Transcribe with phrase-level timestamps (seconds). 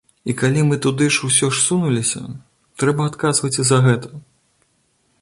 [0.31, 2.23] І калі мы туды ўсё ж сунуліся,
[2.83, 4.09] трэба і адказваць за гэта.